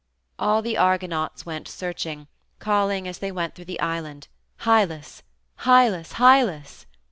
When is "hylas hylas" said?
4.61-6.13, 5.59-6.87